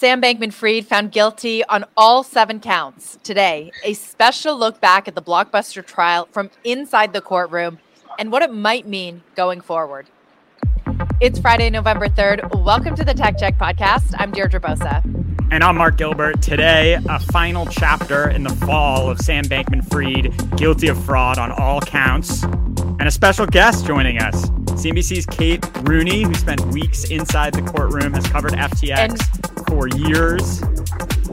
Sam 0.00 0.22
Bankman 0.22 0.50
Fried 0.50 0.86
found 0.86 1.12
guilty 1.12 1.62
on 1.66 1.84
all 1.94 2.22
seven 2.22 2.58
counts 2.58 3.18
today. 3.22 3.70
A 3.84 3.92
special 3.92 4.58
look 4.58 4.80
back 4.80 5.06
at 5.06 5.14
the 5.14 5.20
blockbuster 5.20 5.84
trial 5.84 6.26
from 6.32 6.48
inside 6.64 7.12
the 7.12 7.20
courtroom 7.20 7.78
and 8.18 8.32
what 8.32 8.40
it 8.40 8.50
might 8.50 8.88
mean 8.88 9.22
going 9.36 9.60
forward. 9.60 10.06
It's 11.20 11.38
Friday, 11.38 11.68
November 11.68 12.08
3rd. 12.08 12.64
Welcome 12.64 12.94
to 12.94 13.04
the 13.04 13.12
Tech 13.12 13.36
Check 13.36 13.58
podcast. 13.58 14.14
I'm 14.16 14.30
Deirdre 14.30 14.58
Bosa. 14.58 15.04
And 15.50 15.62
I'm 15.62 15.76
Mark 15.76 15.98
Gilbert. 15.98 16.40
Today, 16.40 16.94
a 16.94 17.18
final 17.18 17.66
chapter 17.66 18.30
in 18.30 18.44
the 18.44 18.56
fall 18.56 19.10
of 19.10 19.18
Sam 19.20 19.44
Bankman 19.44 19.86
Fried, 19.90 20.56
guilty 20.56 20.88
of 20.88 21.04
fraud 21.04 21.36
on 21.36 21.52
all 21.52 21.82
counts. 21.82 22.42
And 23.00 23.08
a 23.08 23.10
special 23.10 23.46
guest 23.46 23.86
joining 23.86 24.18
us 24.18 24.50
CNBC's 24.50 25.24
Kate 25.24 25.64
Rooney, 25.88 26.22
who 26.22 26.34
spent 26.34 26.60
weeks 26.66 27.04
inside 27.04 27.54
the 27.54 27.62
courtroom, 27.62 28.12
has 28.12 28.26
covered 28.26 28.52
FTX 28.52 28.98
and 28.98 29.66
for 29.66 29.88
years. 29.88 30.60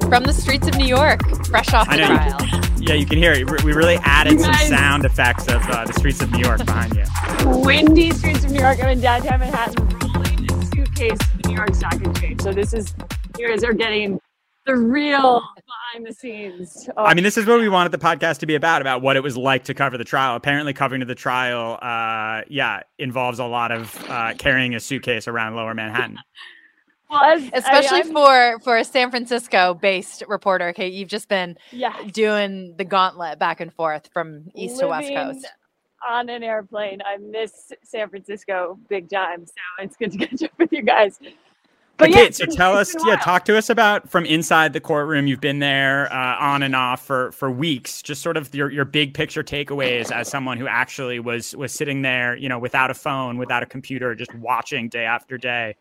From 0.08 0.24
the 0.24 0.32
streets 0.32 0.66
of 0.66 0.78
New 0.78 0.88
York, 0.88 1.20
fresh 1.46 1.74
off 1.74 1.90
the 1.90 1.98
trial. 1.98 2.38
Yeah, 2.80 2.94
you 2.94 3.06
can 3.06 3.18
hear 3.18 3.34
it. 3.34 3.64
We 3.66 3.74
really 3.74 3.98
added 4.04 4.40
some 4.40 4.54
sound 4.54 5.04
effects 5.04 5.50
of 5.50 5.62
uh, 5.70 5.84
the 5.84 5.92
streets 5.92 6.22
of 6.22 6.32
New 6.32 6.40
York 6.40 6.66
behind 6.66 6.96
you. 6.96 7.04
Windy 7.46 8.12
streets 8.12 8.46
of 8.46 8.52
New 8.52 8.62
York. 8.62 8.82
I'm 8.82 8.92
in 8.92 9.02
downtown 9.02 9.42
Manhattan, 9.42 9.88
rolling 10.14 10.50
a 10.50 10.66
suitcase 10.68 11.18
to 11.18 11.38
the 11.42 11.50
New 11.50 11.56
York 11.56 11.76
Stock 11.76 12.02
Exchange. 12.02 12.42
So 12.44 12.54
this 12.54 12.74
is, 12.74 12.96
you 13.38 13.50
guys 13.50 13.66
are 13.66 13.74
getting 13.74 14.22
the 14.68 14.76
real 14.76 15.42
behind 15.56 16.06
the 16.06 16.14
scenes. 16.14 16.90
Oh. 16.96 17.06
I 17.06 17.14
mean, 17.14 17.24
this 17.24 17.38
is 17.38 17.46
what 17.46 17.60
we 17.60 17.70
wanted 17.70 17.92
the 17.92 17.98
podcast 17.98 18.40
to 18.40 18.46
be 18.46 18.56
about, 18.56 18.82
about 18.82 19.02
what 19.02 19.16
it 19.16 19.24
was 19.24 19.38
like 19.38 19.64
to 19.66 19.74
cover 19.74 19.98
the 19.98 20.04
trial. 20.04 20.36
Apparently, 20.36 20.74
covering 20.74 21.00
to 21.00 21.06
the 21.06 21.16
trial, 21.16 21.80
uh, 21.82 22.44
yeah, 22.50 22.82
involves 23.00 23.40
a 23.40 23.46
lot 23.46 23.72
of 23.72 23.98
uh, 24.10 24.34
carrying 24.38 24.76
a 24.76 24.80
suitcase 24.80 25.28
around 25.28 25.56
Lower 25.56 25.74
Manhattan. 25.74 26.20
well, 27.10 27.24
as, 27.24 27.50
especially 27.54 28.02
I 28.02 28.04
for 28.04 28.60
for 28.60 28.78
a 28.78 28.84
San 28.84 29.10
Francisco 29.10 29.74
based 29.74 30.24
reporter, 30.28 30.74
Kate, 30.74 30.94
you've 30.94 31.10
just 31.10 31.30
been 31.30 31.58
yes. 31.72 31.96
doing 32.12 32.76
the 32.78 32.84
gauntlet 32.84 33.40
back 33.40 33.62
and 33.62 33.74
forth 33.74 34.10
from 34.14 34.52
east 34.54 34.80
to 34.82 34.88
west 34.88 35.10
coast. 35.10 35.48
On 36.08 36.30
an 36.30 36.44
airplane, 36.44 37.00
I 37.06 37.18
miss 37.18 37.72
San 37.84 38.10
Francisco 38.10 38.78
big 38.88 39.10
time, 39.10 39.46
so 39.46 39.54
it's 39.80 39.96
good 39.96 40.12
to 40.12 40.18
catch 40.20 40.44
up 40.44 40.52
with 40.60 40.72
you 40.72 40.84
guys. 40.84 41.20
But 41.98 42.12
okay, 42.12 42.26
yeah, 42.26 42.30
so 42.30 42.46
tell 42.46 42.78
us, 42.78 42.96
yeah, 43.06 43.16
talk 43.16 43.44
to 43.46 43.58
us 43.58 43.72
about 43.72 44.08
from 44.08 44.24
inside 44.26 44.74
the 44.74 44.80
courtroom. 44.80 45.26
You've 45.26 45.42
been 45.42 45.58
there 45.58 46.14
uh, 46.14 46.38
on 46.40 46.62
and 46.62 46.76
off 46.76 47.04
for 47.04 47.32
for 47.32 47.50
weeks. 47.50 48.04
Just 48.04 48.22
sort 48.22 48.38
of 48.38 48.54
your 48.54 48.70
your 48.70 48.86
big 48.86 49.16
picture 49.16 49.44
takeaways 49.44 50.12
as 50.12 50.28
someone 50.28 50.60
who 50.60 50.68
actually 50.68 51.20
was 51.20 51.56
was 51.56 51.74
sitting 51.74 52.04
there, 52.04 52.38
you 52.38 52.50
know, 52.50 52.60
without 52.60 52.92
a 52.92 52.94
phone, 52.94 53.40
without 53.40 53.64
a 53.64 53.66
computer, 53.66 54.14
just 54.14 54.34
watching 54.36 54.90
day 54.90 55.06
after 55.06 55.40
day 55.40 55.76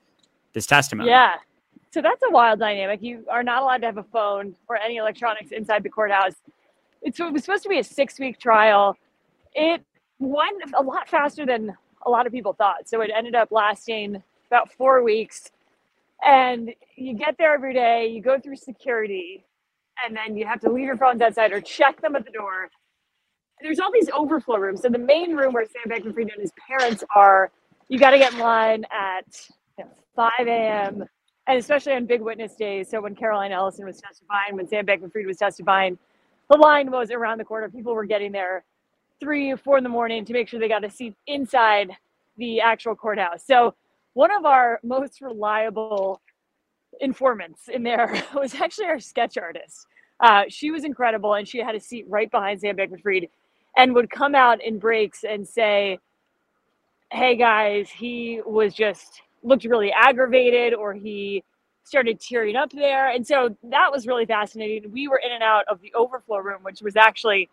this 0.55 0.67
testimony. 0.67 1.11
Yeah. 1.11 1.35
So 1.93 2.01
that's 2.01 2.23
a 2.27 2.31
wild 2.31 2.61
dynamic. 2.61 3.03
You 3.03 3.25
are 3.31 3.43
not 3.43 3.63
allowed 3.63 3.79
to 3.79 3.87
have 3.87 3.99
a 3.99 4.03
phone 4.03 4.55
or 4.69 4.77
any 4.77 4.97
electronics 4.97 5.53
inside 5.53 5.83
the 5.83 5.91
courthouse. 5.91 6.35
It's, 7.03 7.21
it 7.21 7.31
was 7.31 7.45
supposed 7.45 7.63
to 7.65 7.69
be 7.69 7.79
a 7.79 7.85
six 7.85 8.19
week 8.19 8.39
trial. 8.39 8.97
It 9.55 9.85
went 10.19 10.63
a 10.75 10.83
lot 10.83 11.11
faster 11.11 11.45
than 11.45 11.77
a 12.07 12.11
lot 12.11 12.27
of 12.27 12.33
people 12.33 12.55
thought. 12.55 12.89
So 12.89 13.03
it 13.03 13.11
ended 13.15 13.35
up 13.35 13.53
lasting 13.53 14.23
about 14.49 14.73
four 14.73 15.03
weeks 15.03 15.51
and 16.25 16.71
you 16.97 17.15
get 17.15 17.37
there 17.39 17.55
every 17.55 17.75
day, 17.75 18.09
you 18.09 18.23
go 18.23 18.39
through 18.39 18.57
security, 18.57 19.45
and 20.05 20.17
then 20.17 20.37
you 20.37 20.47
have 20.47 20.61
to 20.61 20.71
leave 20.71 20.85
your 20.85 20.97
phones 20.97 21.23
outside 21.23 21.53
or 21.53 21.61
check 21.61 22.01
them 22.01 22.17
at 22.17 22.25
the 22.25 22.31
door. 22.31 22.71
There's 23.63 23.81
all 23.81 23.91
these 23.93 24.11
overflow 24.11 24.57
rooms. 24.57 24.83
So 24.83 24.89
the 24.89 24.99
main 24.99 25.35
room 25.35 25.55
where 25.55 25.65
Sam 25.65 25.91
Bankman-Fried 25.91 26.31
and 26.31 26.41
his 26.41 26.53
parents 26.69 27.03
are, 27.15 27.51
you 27.89 27.99
got 27.99 28.11
to 28.11 28.19
get 28.19 28.35
in 28.35 28.39
line 28.39 28.85
at 28.91 29.25
you 29.79 29.85
know, 29.85 29.91
5 30.15 30.31
a.m. 30.47 31.05
And 31.47 31.59
especially 31.59 31.93
on 31.95 32.07
big 32.07 32.21
witness 32.21 32.55
days. 32.57 32.91
So 32.91 33.01
when 33.01 33.15
Caroline 33.15 33.53
Ellison 33.53 33.87
was 33.87 34.01
testifying, 34.01 34.57
when 34.57 34.69
Sam 34.69 34.85
Bankman-Fried 34.85 35.27
was 35.27 35.39
testifying, 35.39 35.97
the 36.51 36.59
line 36.59 36.91
was 36.91 37.11
around 37.11 37.39
the 37.39 37.45
corner. 37.45 37.71
People 37.71 37.95
were 37.95 38.05
getting 38.05 38.33
there 38.33 38.65
three 39.21 39.51
or 39.51 39.57
four 39.57 39.79
in 39.79 39.85
the 39.85 39.91
morning 39.91 40.25
to 40.25 40.33
make 40.33 40.49
sure 40.49 40.61
they 40.61 40.69
got 40.69 40.85
a 40.85 40.91
seat 40.91 41.15
inside 41.27 41.91
the 42.37 42.61
actual 42.61 42.95
courthouse. 42.95 43.45
So 43.47 43.75
one 44.17 44.31
of 44.31 44.47
our 44.47 44.81
most 44.83 45.21
reliable 45.21 46.23
informants 47.01 47.69
in 47.69 47.83
there 47.83 48.23
was 48.35 48.55
actually 48.55 48.87
our 48.87 48.99
sketch 48.99 49.37
artist. 49.37 49.87
Uh, 50.21 50.45
she 50.49 50.71
was 50.71 50.85
incredible, 50.85 51.35
and 51.35 51.47
she 51.47 51.59
had 51.59 51.75
a 51.75 51.81
seat 51.81 52.07
right 52.09 52.31
behind 52.31 52.59
Sam 52.63 52.79
Bankman-Fried, 52.79 53.29
and 53.77 53.95
would 53.95 54.09
come 54.09 54.35
out 54.35 54.65
in 54.65 54.79
breaks 54.79 55.23
and 55.23 55.47
say, 55.47 55.99
"Hey 57.13 57.37
guys, 57.37 57.91
he 57.91 58.41
was 58.47 58.73
just 58.73 59.21
looked 59.43 59.65
really 59.65 59.93
aggravated, 59.93 60.73
or 60.73 60.95
he 60.95 61.45
started 61.85 62.19
tearing 62.19 62.57
up 62.57 62.73
there," 62.73 63.11
and 63.11 63.27
so 63.27 63.55
that 63.65 63.93
was 63.93 64.07
really 64.07 64.25
fascinating. 64.25 64.91
We 64.93 65.09
were 65.09 65.21
in 65.23 65.31
and 65.31 65.43
out 65.43 65.67
of 65.69 65.83
the 65.83 65.93
overflow 65.93 66.39
room, 66.39 66.63
which 66.63 66.81
was 66.81 66.97
actually 66.97 67.51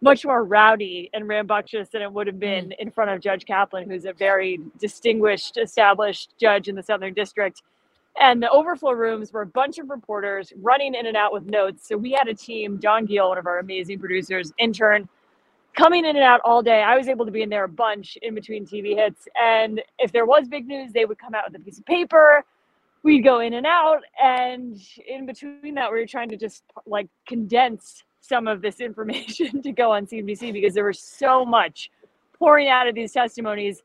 much 0.00 0.24
more 0.24 0.44
rowdy 0.44 1.10
and 1.12 1.26
rambunctious 1.26 1.88
than 1.88 2.02
it 2.02 2.12
would 2.12 2.26
have 2.26 2.38
been 2.38 2.68
mm. 2.68 2.74
in 2.78 2.90
front 2.90 3.10
of 3.10 3.20
Judge 3.20 3.44
Kaplan, 3.44 3.88
who's 3.88 4.04
a 4.04 4.12
very 4.12 4.60
distinguished, 4.78 5.56
established 5.56 6.34
judge 6.40 6.68
in 6.68 6.74
the 6.74 6.82
Southern 6.82 7.14
District. 7.14 7.62
And 8.20 8.42
the 8.42 8.50
overflow 8.50 8.92
rooms 8.92 9.32
were 9.32 9.42
a 9.42 9.46
bunch 9.46 9.78
of 9.78 9.90
reporters 9.90 10.52
running 10.60 10.94
in 10.94 11.06
and 11.06 11.16
out 11.16 11.32
with 11.32 11.46
notes. 11.46 11.86
So 11.86 11.96
we 11.96 12.12
had 12.12 12.26
a 12.26 12.34
team, 12.34 12.80
John 12.80 13.06
Giel, 13.06 13.28
one 13.28 13.38
of 13.38 13.46
our 13.46 13.60
amazing 13.60 14.00
producers, 14.00 14.52
intern, 14.58 15.08
coming 15.76 16.04
in 16.04 16.16
and 16.16 16.24
out 16.24 16.40
all 16.44 16.62
day. 16.62 16.82
I 16.82 16.96
was 16.96 17.08
able 17.08 17.24
to 17.26 17.30
be 17.30 17.42
in 17.42 17.48
there 17.48 17.64
a 17.64 17.68
bunch 17.68 18.18
in 18.22 18.34
between 18.34 18.66
TV 18.66 18.96
hits. 18.96 19.28
And 19.40 19.80
if 20.00 20.10
there 20.10 20.26
was 20.26 20.48
big 20.48 20.66
news, 20.66 20.92
they 20.92 21.04
would 21.04 21.18
come 21.18 21.34
out 21.34 21.44
with 21.46 21.60
a 21.60 21.64
piece 21.64 21.78
of 21.78 21.86
paper. 21.86 22.44
We'd 23.04 23.22
go 23.22 23.38
in 23.38 23.54
and 23.54 23.66
out. 23.66 24.02
And 24.20 24.80
in 25.06 25.24
between 25.24 25.74
that, 25.76 25.92
we 25.92 26.00
were 26.00 26.06
trying 26.06 26.30
to 26.30 26.36
just 26.36 26.64
like 26.86 27.08
condense 27.26 28.02
some 28.28 28.46
of 28.46 28.60
this 28.60 28.80
information 28.80 29.62
to 29.62 29.72
go 29.72 29.92
on 29.92 30.06
CNBC 30.06 30.52
because 30.52 30.74
there 30.74 30.84
was 30.84 31.00
so 31.00 31.44
much 31.44 31.90
pouring 32.38 32.68
out 32.68 32.86
of 32.86 32.94
these 32.94 33.12
testimonies 33.12 33.82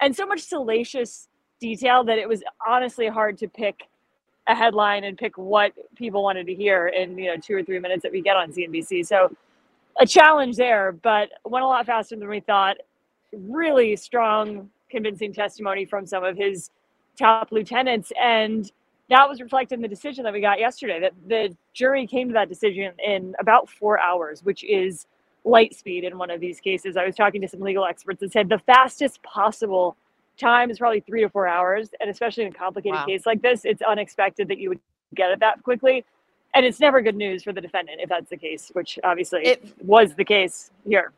and 0.00 0.14
so 0.14 0.26
much 0.26 0.40
salacious 0.40 1.28
detail 1.60 2.04
that 2.04 2.18
it 2.18 2.28
was 2.28 2.42
honestly 2.66 3.06
hard 3.06 3.38
to 3.38 3.48
pick 3.48 3.84
a 4.48 4.54
headline 4.54 5.04
and 5.04 5.16
pick 5.16 5.38
what 5.38 5.72
people 5.96 6.22
wanted 6.22 6.46
to 6.46 6.54
hear 6.54 6.88
in 6.88 7.16
you 7.16 7.26
know 7.26 7.36
two 7.36 7.54
or 7.54 7.62
three 7.62 7.78
minutes 7.78 8.02
that 8.02 8.12
we 8.12 8.20
get 8.20 8.36
on 8.36 8.52
CNBC. 8.52 9.06
So 9.06 9.34
a 10.00 10.06
challenge 10.06 10.56
there, 10.56 10.92
but 10.92 11.30
went 11.44 11.64
a 11.64 11.68
lot 11.68 11.86
faster 11.86 12.16
than 12.16 12.28
we 12.28 12.40
thought. 12.40 12.76
Really 13.32 13.96
strong, 13.96 14.68
convincing 14.90 15.32
testimony 15.32 15.84
from 15.84 16.04
some 16.04 16.24
of 16.24 16.36
his 16.36 16.70
top 17.16 17.52
lieutenants 17.52 18.12
and 18.20 18.70
that 19.10 19.28
was 19.28 19.40
reflected 19.40 19.76
in 19.76 19.82
the 19.82 19.88
decision 19.88 20.24
that 20.24 20.32
we 20.32 20.40
got 20.40 20.58
yesterday 20.58 21.00
that 21.00 21.12
the 21.26 21.54
jury 21.72 22.06
came 22.06 22.28
to 22.28 22.34
that 22.34 22.48
decision 22.48 22.92
in 23.04 23.34
about 23.38 23.68
four 23.68 24.00
hours 24.00 24.42
which 24.42 24.64
is 24.64 25.06
light 25.44 25.74
speed 25.74 26.04
in 26.04 26.16
one 26.16 26.30
of 26.30 26.40
these 26.40 26.58
cases. 26.58 26.96
I 26.96 27.04
was 27.04 27.14
talking 27.14 27.40
to 27.42 27.48
some 27.48 27.60
legal 27.60 27.84
experts 27.84 28.20
that 28.20 28.32
said 28.32 28.48
the 28.48 28.58
fastest 28.60 29.22
possible 29.22 29.96
time 30.38 30.70
is 30.70 30.78
probably 30.78 31.00
three 31.00 31.20
to 31.20 31.28
four 31.28 31.46
hours 31.46 31.90
and 32.00 32.10
especially 32.10 32.44
in 32.44 32.50
a 32.50 32.54
complicated 32.54 32.96
wow. 32.96 33.06
case 33.06 33.24
like 33.24 33.40
this 33.42 33.64
it's 33.64 33.82
unexpected 33.82 34.48
that 34.48 34.58
you 34.58 34.70
would 34.70 34.80
get 35.14 35.30
it 35.30 35.40
that 35.40 35.62
quickly. 35.62 36.04
And 36.54 36.64
it's 36.64 36.78
never 36.78 37.02
good 37.02 37.16
news 37.16 37.42
for 37.42 37.52
the 37.52 37.60
defendant 37.60 38.00
if 38.00 38.08
that's 38.08 38.30
the 38.30 38.36
case 38.36 38.70
which 38.72 38.98
obviously 39.04 39.44
it, 39.44 39.64
was 39.84 40.14
the 40.14 40.24
case 40.24 40.70
here 40.86 41.12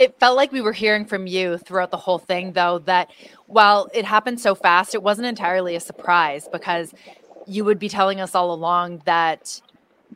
it 0.00 0.18
felt 0.18 0.34
like 0.34 0.50
we 0.50 0.62
were 0.62 0.72
hearing 0.72 1.04
from 1.04 1.26
you 1.26 1.58
throughout 1.58 1.90
the 1.90 1.98
whole 1.98 2.18
thing, 2.18 2.54
though, 2.54 2.78
that 2.86 3.10
while 3.46 3.88
it 3.92 4.06
happened 4.06 4.40
so 4.40 4.54
fast, 4.54 4.94
it 4.94 5.02
wasn't 5.02 5.26
entirely 5.26 5.76
a 5.76 5.80
surprise 5.80 6.48
because 6.50 6.94
you 7.46 7.66
would 7.66 7.78
be 7.78 7.90
telling 7.90 8.18
us 8.18 8.34
all 8.34 8.52
along 8.52 9.02
that 9.04 9.60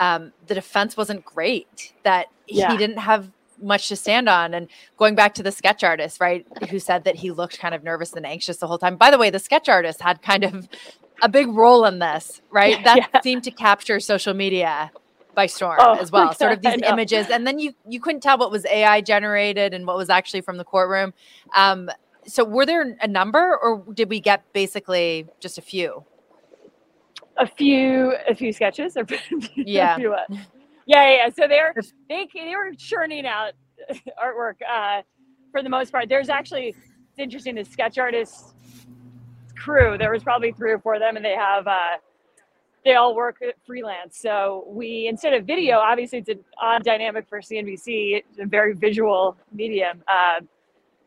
um, 0.01 0.33
the 0.47 0.55
defense 0.55 0.97
wasn't 0.97 1.23
great, 1.23 1.93
that 2.03 2.29
yeah. 2.49 2.73
he 2.73 2.79
didn't 2.79 2.97
have 2.97 3.31
much 3.61 3.89
to 3.89 3.97
stand 3.97 4.27
on. 4.27 4.55
And 4.55 4.69
going 4.97 5.15
back 5.15 5.35
to 5.35 5.43
the 5.43 5.53
sketch 5.53 5.85
artist, 5.85 6.19
right, 6.19 6.47
who 6.71 6.79
said 6.79 7.05
that 7.05 7.17
he 7.17 7.31
looked 7.31 7.59
kind 7.59 7.75
of 7.75 7.85
nervous 7.85 8.15
and 8.15 8.25
anxious 8.25 8.57
the 8.57 8.67
whole 8.67 8.79
time. 8.79 8.97
By 8.97 9.11
the 9.11 9.19
way, 9.19 9.29
the 9.29 9.39
sketch 9.39 9.69
artist 9.69 10.01
had 10.01 10.23
kind 10.23 10.45
of 10.45 10.67
a 11.21 11.29
big 11.29 11.49
role 11.49 11.85
in 11.85 11.99
this, 11.99 12.41
right? 12.51 12.79
That 12.85 13.11
yeah. 13.13 13.21
seemed 13.21 13.45
to 13.45 13.51
capture 13.51 14.01
social 14.01 14.33
media 14.33 14.91
by 15.35 15.47
storm 15.47 15.79
oh, 15.81 15.95
as 15.95 16.11
well. 16.13 16.33
Sort 16.37 16.53
of 16.53 16.63
these 16.63 16.81
images, 16.87 17.29
and 17.31 17.47
then 17.47 17.59
you 17.59 17.75
you 17.89 18.01
couldn't 18.01 18.21
tell 18.21 18.39
what 18.39 18.51
was 18.51 18.65
AI 18.67 19.01
generated 19.01 19.75
and 19.75 19.87
what 19.87 19.97
was 19.97 20.11
actually 20.11 20.41
from 20.41 20.57
the 20.57 20.65
courtroom. 20.65 21.13
Um, 21.55 21.91
so, 22.27 22.45
were 22.45 22.65
there 22.65 22.97
a 23.01 23.09
number, 23.09 23.57
or 23.57 23.85
did 23.93 24.09
we 24.09 24.21
get 24.21 24.51
basically 24.53 25.27
just 25.41 25.59
a 25.59 25.63
few? 25.63 26.05
a 27.37 27.47
few 27.47 28.15
a 28.29 28.35
few 28.35 28.53
sketches 28.53 28.97
or 28.97 29.07
yeah. 29.57 29.97
few, 29.97 30.13
uh, 30.13 30.25
yeah, 30.31 30.39
yeah, 30.87 31.11
yeah. 31.11 31.29
So 31.31 31.49
they're 31.49 31.75
they 32.09 32.29
they 32.33 32.55
were 32.57 32.73
churning 32.77 33.27
out 33.27 33.53
artwork 34.23 34.55
uh, 34.69 35.03
for 35.51 35.63
the 35.63 35.69
most 35.69 35.93
part. 35.93 36.09
There's 36.09 36.29
actually 36.29 36.69
it's 36.69 37.19
interesting 37.19 37.55
the 37.55 37.65
sketch 37.65 37.99
artists 37.99 38.55
crew. 39.57 39.97
There 39.99 40.13
was 40.13 40.23
probably 40.23 40.53
three 40.53 40.73
or 40.73 40.79
four 40.79 40.95
of 40.95 41.01
them, 41.01 41.17
and 41.17 41.25
they 41.25 41.35
have 41.35 41.67
uh, 41.67 41.97
they 42.85 42.95
all 42.95 43.15
work 43.15 43.43
freelance. 43.67 44.19
So 44.19 44.65
we 44.67 45.07
instead 45.09 45.33
of 45.33 45.47
video, 45.47 45.79
obviously 45.79 46.19
it's 46.19 46.29
an 46.29 46.41
odd 46.61 46.85
dynamic 46.85 47.27
for 47.29 47.41
CNBC. 47.41 48.19
It's 48.19 48.39
a 48.39 48.47
very 48.47 48.75
visual 48.75 49.37
medium 49.53 50.03
uh, 50.07 50.41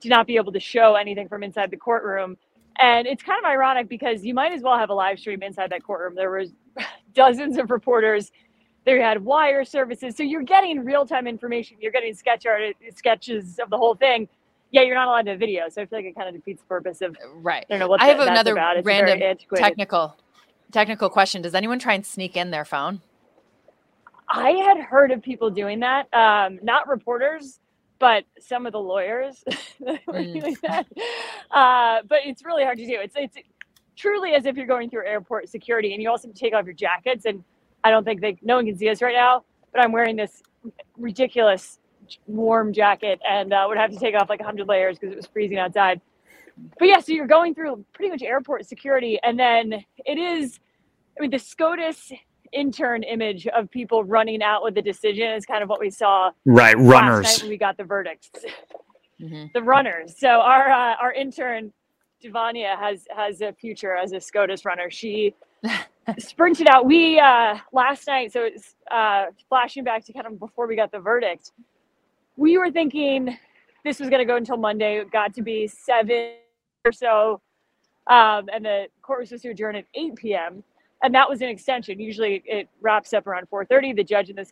to 0.02 0.10
not 0.10 0.28
be 0.28 0.38
able 0.38 0.52
to 0.52 0.60
show 0.60 0.96
anything 0.96 1.28
from 1.28 1.44
inside 1.44 1.70
the 1.70 1.78
courtroom. 1.78 2.38
And 2.80 3.08
it's 3.08 3.24
kind 3.24 3.40
of 3.40 3.46
ironic 3.50 3.90
because 3.90 4.24
you 4.24 4.34
might 4.34 4.52
as 4.54 4.62
well 4.62 4.78
have 4.78 4.90
a 4.90 4.94
live 4.94 5.20
stream 5.20 5.42
inside 5.44 5.72
that 5.72 5.84
courtroom. 5.84 6.16
There 6.16 6.32
was 6.32 6.52
dozens 7.14 7.58
of 7.58 7.70
reporters. 7.70 8.32
They 8.86 9.00
had 9.00 9.24
wire 9.24 9.66
services, 9.66 10.16
so 10.16 10.24
you're 10.24 10.44
getting 10.44 10.86
real 10.86 11.06
time 11.06 11.28
information. 11.28 11.76
You're 11.82 11.92
getting 11.92 12.14
sketch 12.14 12.46
art 12.46 12.74
sketches 12.96 13.60
of 13.60 13.70
the 13.70 13.78
whole 13.78 13.96
thing. 13.96 14.30
Yeah, 14.72 14.84
you're 14.84 14.96
not 14.96 15.08
allowed 15.08 15.26
to 15.26 15.36
video, 15.36 15.68
so 15.70 15.82
I 15.82 15.86
feel 15.86 16.00
like 16.00 16.06
it 16.06 16.16
kind 16.16 16.30
of 16.30 16.36
defeats 16.36 16.62
the 16.62 16.68
purpose 16.68 17.02
of. 17.02 17.18
Right. 17.36 17.66
I 17.70 17.74
don't 17.74 17.80
know 17.80 17.88
what 17.88 18.02
I 18.02 18.06
have 18.06 18.20
another 18.20 18.54
about. 18.54 18.78
It's 18.78 18.86
random 18.86 19.38
technical 19.56 20.16
technical 20.72 21.10
question. 21.10 21.42
Does 21.42 21.56
anyone 21.56 21.80
try 21.80 21.94
and 21.94 22.06
sneak 22.06 22.38
in 22.38 22.52
their 22.52 22.66
phone? 22.66 23.02
I 24.30 24.52
had 24.52 24.78
heard 24.80 25.12
of 25.12 25.22
people 25.22 25.50
doing 25.50 25.80
that. 25.82 26.14
Um, 26.14 26.60
not 26.64 26.88
reporters, 26.88 27.60
but 28.00 28.26
some 28.40 28.66
of 28.66 28.74
the 28.74 28.80
lawyers 28.80 29.44
were 29.80 30.00
Mm. 30.14 30.34
doing 30.34 30.58
that. 30.64 30.88
Uh, 31.52 32.02
but 32.08 32.20
it's 32.26 32.44
really 32.46 32.64
hard 32.64 32.78
to 32.78 32.86
do. 32.86 32.98
It's 33.00 33.16
it's 33.18 33.38
truly 33.96 34.34
as 34.34 34.46
if 34.46 34.56
you're 34.58 34.68
going 34.68 34.90
through 34.90 35.08
airport 35.08 35.50
security, 35.50 35.94
and 35.94 36.02
you 36.02 36.10
also 36.10 36.30
take 36.36 36.54
off 36.54 36.66
your 36.66 36.74
jackets. 36.74 37.26
And 37.26 37.44
I 37.84 37.92
don't 37.92 38.04
think 38.04 38.22
they 38.22 38.38
no 38.42 38.58
one 38.58 38.66
can 38.66 38.78
see 38.78 38.90
us 38.90 39.02
right 39.02 39.16
now, 39.16 39.44
but 39.72 39.82
I'm 39.82 39.92
wearing 39.92 40.16
this 40.16 40.44
ridiculous 40.98 41.80
warm 42.28 42.74
jacket, 42.74 43.20
and 43.30 43.54
uh, 43.54 43.66
would 43.68 43.78
have 43.78 43.92
to 43.92 44.00
take 44.00 44.16
off 44.16 44.30
like 44.30 44.40
100 44.40 44.68
layers 44.68 44.98
because 45.00 45.14
it 45.14 45.18
was 45.18 45.28
freezing 45.28 45.60
outside. 45.60 46.02
But 46.80 46.88
yeah, 46.88 47.00
so 47.00 47.12
you're 47.12 47.28
going 47.28 47.54
through 47.56 47.86
pretty 47.94 48.10
much 48.12 48.22
airport 48.22 48.66
security, 48.66 49.20
and 49.24 49.40
then 49.40 49.84
it 50.06 50.18
is. 50.18 50.60
I 51.18 51.22
mean, 51.22 51.32
the 51.32 51.40
SCOTUS 51.40 52.12
intern 52.54 53.04
image 53.04 53.48
of 53.48 53.70
people 53.72 54.04
running 54.04 54.42
out 54.42 54.64
with 54.64 54.76
the 54.76 54.82
decision 54.82 55.32
is 55.32 55.46
kind 55.46 55.64
of 55.64 55.70
what 55.70 55.80
we 55.80 55.90
saw 55.90 56.32
Right, 56.46 56.78
last 56.78 56.88
runners. 56.94 57.24
night 57.26 57.42
when 57.42 57.50
we 57.50 57.58
got 57.58 57.76
the 57.78 57.84
verdicts. 57.84 58.30
Mhm. 59.20 59.52
The 59.54 59.64
runners. 59.64 60.16
So 60.18 60.28
our 60.28 60.70
uh, 60.70 60.96
our 61.02 61.12
intern 61.12 61.74
Devania 62.24 62.78
has 62.78 63.08
has 63.16 63.42
a 63.42 63.52
future 63.54 63.96
as 63.96 64.12
a 64.14 64.20
SCOTUS 64.22 64.64
runner. 64.66 64.90
She 64.92 65.34
sprinted 66.20 66.68
out. 66.68 66.86
We 66.86 67.20
uh, 67.20 67.58
last 67.74 68.08
night. 68.08 68.32
So 68.32 68.44
it's 68.44 68.76
uh, 68.92 69.26
flashing 69.50 69.84
back 69.84 70.06
to 70.06 70.14
kind 70.14 70.28
of 70.28 70.40
before 70.40 70.68
we 70.68 70.76
got 70.76 70.92
the 70.92 71.00
verdict. 71.00 71.52
We 72.36 72.58
were 72.60 72.70
thinking 72.72 73.38
this 73.84 74.00
was 74.00 74.10
going 74.10 74.20
to 74.20 74.26
go 74.26 74.36
until 74.36 74.58
Monday. 74.58 75.00
It 75.00 75.12
got 75.12 75.34
to 75.34 75.42
be 75.42 75.68
seven 75.68 76.34
or 76.88 76.92
so, 76.92 77.42
um, 78.08 78.50
and 78.54 78.64
the 78.64 78.88
court 79.02 79.20
was 79.20 79.30
supposed 79.30 79.44
to 79.44 79.50
adjourn 79.50 79.76
at 79.76 79.86
eight 79.94 80.16
p.m. 80.16 80.64
And 81.04 81.14
that 81.14 81.30
was 81.30 81.42
an 81.42 81.50
extension. 81.50 82.00
Usually 82.00 82.42
it 82.46 82.70
wraps 82.82 83.14
up 83.14 83.28
around 83.28 83.48
four 83.50 83.66
thirty. 83.66 83.94
The 83.94 84.04
judge 84.04 84.30
in 84.30 84.36
this 84.36 84.52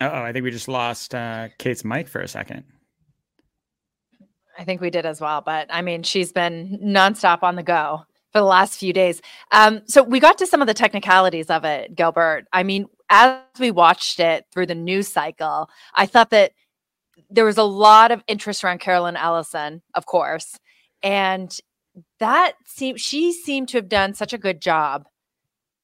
Uh 0.00 0.10
Oh, 0.12 0.22
I 0.22 0.32
think 0.32 0.44
we 0.44 0.50
just 0.50 0.68
lost 0.68 1.14
uh, 1.14 1.48
Kate's 1.58 1.84
mic 1.84 2.06
for 2.06 2.20
a 2.20 2.28
second. 2.28 2.64
I 4.58 4.64
think 4.64 4.80
we 4.80 4.90
did 4.90 5.06
as 5.06 5.20
well. 5.20 5.40
But 5.40 5.68
I 5.70 5.82
mean, 5.82 6.02
she's 6.02 6.32
been 6.32 6.78
nonstop 6.84 7.42
on 7.42 7.56
the 7.56 7.62
go 7.62 8.04
for 8.32 8.40
the 8.40 8.46
last 8.46 8.78
few 8.78 8.92
days. 8.92 9.22
Um, 9.52 9.82
so 9.86 10.02
we 10.02 10.20
got 10.20 10.38
to 10.38 10.46
some 10.46 10.60
of 10.60 10.66
the 10.66 10.74
technicalities 10.74 11.50
of 11.50 11.64
it, 11.64 11.94
Gilbert. 11.94 12.46
I 12.52 12.62
mean, 12.62 12.86
as 13.08 13.38
we 13.58 13.70
watched 13.70 14.20
it 14.20 14.46
through 14.52 14.66
the 14.66 14.74
news 14.74 15.08
cycle, 15.08 15.70
I 15.94 16.06
thought 16.06 16.30
that 16.30 16.52
there 17.36 17.44
was 17.44 17.58
a 17.58 17.62
lot 17.62 18.10
of 18.10 18.24
interest 18.26 18.64
around 18.64 18.80
Caroline 18.80 19.16
Ellison, 19.16 19.82
of 19.94 20.06
course, 20.06 20.58
and 21.02 21.56
that 22.18 22.54
seemed 22.64 22.98
she 22.98 23.32
seemed 23.32 23.68
to 23.68 23.78
have 23.78 23.88
done 23.88 24.14
such 24.14 24.32
a 24.32 24.38
good 24.38 24.60
job 24.60 25.06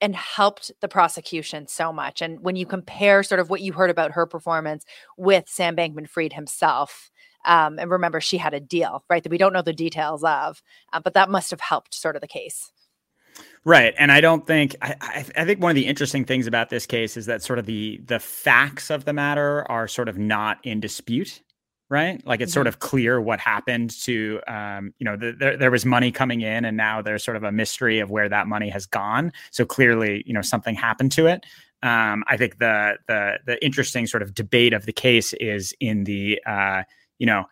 and 0.01 0.17
helped 0.17 0.73
the 0.81 0.89
prosecution 0.89 1.69
so 1.69 1.93
much. 1.93 2.23
And 2.23 2.41
when 2.41 2.57
you 2.57 2.67
compare 2.67 3.23
sort 3.23 3.39
of 3.39 3.51
what 3.51 3.61
you 3.61 3.73
heard 3.73 3.91
about 3.91 4.13
her 4.13 4.27
performance 4.27 4.85
with 5.17 5.45
Sam 5.47 5.77
Bankman 5.77 6.09
Fried 6.09 6.33
himself, 6.33 7.11
um, 7.45 7.79
and 7.79 7.91
remember, 7.91 8.21
she 8.21 8.39
had 8.39 8.55
a 8.55 8.61
deal, 8.61 9.05
right, 9.11 9.23
that 9.23 9.31
we 9.31 9.39
don't 9.39 9.53
know 9.53 9.63
the 9.63 9.73
details 9.73 10.25
of, 10.25 10.63
uh, 10.93 11.01
but 11.01 11.15
that 11.15 11.31
must 11.31 11.51
have 11.51 11.61
helped 11.61 11.95
sort 11.95 12.17
of 12.17 12.23
the 12.23 12.29
case. 12.29 12.73
Right, 13.65 13.95
and 13.97 14.11
I 14.11 14.21
don't 14.21 14.45
think 14.45 14.75
I, 14.83 14.97
I, 15.01 15.25
I 15.37 15.45
think 15.45 15.61
one 15.61 15.71
of 15.71 15.77
the 15.77 15.87
interesting 15.87 16.25
things 16.25 16.49
about 16.49 16.69
this 16.69 16.85
case 16.85 17.17
is 17.17 17.27
that 17.27 17.43
sort 17.43 17.61
of 17.61 17.67
the 17.67 18.01
the 18.05 18.19
facts 18.19 18.91
of 18.91 19.05
the 19.05 19.13
matter 19.13 19.65
are 19.71 19.87
sort 19.87 20.09
of 20.09 20.19
not 20.19 20.59
in 20.65 20.81
dispute, 20.81 21.41
right? 21.89 22.21
Like 22.27 22.41
it's 22.41 22.53
sort 22.53 22.67
of 22.67 22.81
clear 22.81 23.21
what 23.21 23.39
happened 23.39 23.91
to, 24.03 24.41
um, 24.49 24.93
you 24.99 25.05
know, 25.05 25.17
the, 25.17 25.33
there 25.39 25.57
there 25.57 25.71
was 25.71 25.85
money 25.85 26.11
coming 26.11 26.41
in, 26.41 26.65
and 26.65 26.77
now 26.77 27.03
there's 27.03 27.23
sort 27.23 27.37
of 27.37 27.45
a 27.45 27.53
mystery 27.53 28.01
of 28.01 28.11
where 28.11 28.29
that 28.29 28.49
money 28.49 28.69
has 28.69 28.85
gone. 28.85 29.33
So 29.53 29.65
clearly, 29.65 30.25
you 30.27 30.35
know, 30.35 30.43
something 30.43 30.75
happened 30.75 31.13
to 31.13 31.27
it. 31.27 31.47
Um, 31.85 32.25
I 32.27 32.37
think 32.37 32.59
the 32.59 32.97
the 33.07 33.39
the 33.47 33.65
interesting 33.65 34.09
sort 34.09 34.25
of 34.25 34.35
debate 34.35 34.73
of 34.73 34.87
the 34.87 34.93
case 34.93 35.35
is 35.35 35.73
in 35.79 36.03
the, 36.03 36.41
uh, 36.47 36.83
you 37.19 37.27
know, 37.27 37.45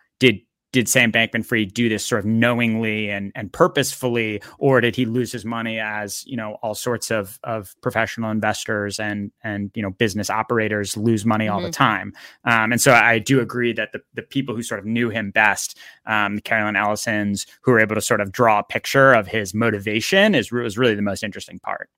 did 0.71 0.87
Sam 0.87 1.11
Bankman 1.11 1.45
Fried 1.45 1.73
do 1.73 1.89
this 1.89 2.05
sort 2.05 2.19
of 2.19 2.25
knowingly 2.25 3.09
and 3.09 3.31
and 3.35 3.51
purposefully, 3.51 4.41
or 4.57 4.79
did 4.81 4.95
he 4.95 5.05
lose 5.05 5.31
his 5.31 5.43
money 5.45 5.79
as 5.79 6.23
you 6.25 6.37
know 6.37 6.57
all 6.61 6.75
sorts 6.75 7.11
of 7.11 7.39
of 7.43 7.75
professional 7.81 8.31
investors 8.31 8.99
and 8.99 9.31
and 9.43 9.71
you 9.75 9.81
know 9.81 9.89
business 9.91 10.29
operators 10.29 10.95
lose 10.95 11.25
money 11.25 11.47
all 11.47 11.61
the 11.61 11.67
Mhm. 11.69 11.73
time? 11.73 12.13
Um, 12.45 12.71
and 12.71 12.81
so 12.81 12.93
I 12.93 13.19
do 13.19 13.39
agree 13.41 13.73
that 13.73 13.91
the 13.91 14.01
the 14.13 14.21
people 14.21 14.55
who 14.55 14.63
sort 14.63 14.79
of 14.79 14.85
knew 14.85 15.09
him 15.09 15.31
best, 15.31 15.77
um, 16.05 16.39
Caroline 16.39 16.75
Ellison's 16.75 17.45
who 17.61 17.71
were 17.71 17.79
able 17.79 17.95
to 17.95 18.01
sort 18.01 18.21
of 18.21 18.31
draw 18.31 18.59
a 18.59 18.63
picture 18.63 19.13
of 19.13 19.27
his 19.27 19.53
motivation, 19.53 20.35
is 20.35 20.51
was 20.51 20.77
really 20.77 20.95
the 20.95 21.01
most 21.01 21.23
interesting 21.23 21.59
part. 21.59 21.89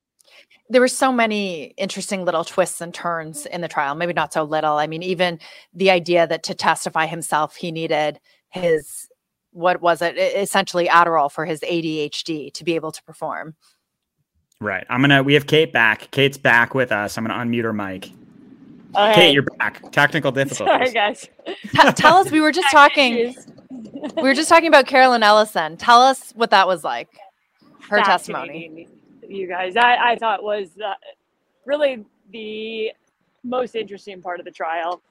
There 0.74 0.82
were 0.82 0.88
so 0.88 1.12
many 1.12 1.74
interesting 1.78 2.26
little 2.26 2.44
twists 2.44 2.82
and 2.82 2.94
turns 2.94 3.46
in 3.46 3.62
the 3.62 3.68
trial 3.68 3.96
maybe 3.96 4.14
not 4.14 4.34
so 4.34 4.44
little 4.44 4.74
i 4.78 4.88
mean 4.88 5.04
even 5.04 5.40
the 5.74 5.92
idea 5.92 6.28
that 6.28 6.44
to 6.44 6.54
testify 6.54 7.06
himself 7.06 7.56
he 7.56 7.72
needed 7.72 8.20
his 8.50 9.08
what 9.52 9.82
was 9.82 10.02
it 10.02 10.18
essentially 10.18 10.88
adderall 10.88 11.32
for 11.32 11.46
his 11.46 11.62
adhd 11.62 12.54
to 12.54 12.64
be 12.64 12.76
able 12.76 12.92
to 12.92 13.04
perform 13.04 13.56
Right. 14.60 14.86
I'm 14.90 15.02
gonna. 15.02 15.22
We 15.22 15.34
have 15.34 15.46
Kate 15.46 15.74
back. 15.74 16.10
Kate's 16.12 16.38
back 16.38 16.74
with 16.74 16.94
us. 16.94 17.18
I'm 17.18 17.26
gonna 17.26 17.44
unmute 17.44 17.64
her 17.64 17.74
mic. 17.74 18.12
Okay. 18.96 19.14
Kate, 19.14 19.34
you're 19.34 19.44
back. 19.44 19.92
Technical 19.92 20.32
difficulties. 20.40 20.74
Sorry, 20.78 20.92
guys. 20.94 21.28
T- 21.46 21.92
tell 21.92 22.16
us 22.16 22.32
we 22.32 22.40
were 22.40 22.54
just 22.54 22.72
talking 22.72 23.36
we 24.16 24.24
were 24.24 24.34
just 24.34 24.50
talking 24.50 24.68
about 24.68 24.86
caroline 24.86 25.24
ellison 25.24 25.78
tell 25.78 26.02
us 26.02 26.32
what 26.36 26.50
that 26.52 26.68
was 26.68 26.84
like 26.84 27.10
her 27.90 28.02
testimony 28.02 28.48
Fascinating, 28.48 28.90
You 29.28 29.48
guys, 29.48 29.76
I, 29.78 30.14
I 30.14 30.16
thought 30.18 30.44
was 30.44 30.70
uh, 30.84 30.94
really 31.66 32.06
the 32.32 32.92
most 33.44 33.76
interesting 33.76 34.22
part 34.22 34.40
of 34.40 34.46
the 34.46 34.52
trial. 34.52 35.02